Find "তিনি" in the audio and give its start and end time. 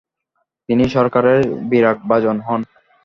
0.69-0.85